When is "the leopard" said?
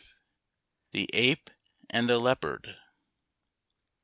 2.09-2.75